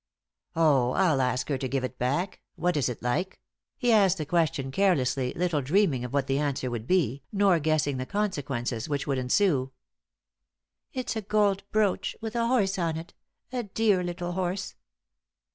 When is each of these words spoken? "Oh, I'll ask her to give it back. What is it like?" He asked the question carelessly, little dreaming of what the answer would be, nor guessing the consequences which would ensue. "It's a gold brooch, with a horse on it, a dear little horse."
"Oh, 0.55 0.93
I'll 0.93 1.21
ask 1.21 1.47
her 1.49 1.59
to 1.59 1.67
give 1.67 1.83
it 1.83 1.99
back. 1.99 2.41
What 2.55 2.75
is 2.75 2.89
it 2.89 3.03
like?" 3.03 3.39
He 3.77 3.91
asked 3.91 4.17
the 4.17 4.25
question 4.25 4.71
carelessly, 4.71 5.31
little 5.35 5.61
dreaming 5.61 6.03
of 6.03 6.11
what 6.11 6.25
the 6.25 6.39
answer 6.39 6.71
would 6.71 6.87
be, 6.87 7.21
nor 7.31 7.59
guessing 7.59 7.97
the 7.97 8.07
consequences 8.07 8.89
which 8.89 9.05
would 9.05 9.19
ensue. 9.19 9.71
"It's 10.91 11.15
a 11.15 11.21
gold 11.21 11.63
brooch, 11.71 12.15
with 12.19 12.35
a 12.35 12.47
horse 12.47 12.79
on 12.79 12.97
it, 12.97 13.13
a 13.51 13.61
dear 13.61 14.01
little 14.01 14.31
horse." 14.31 14.73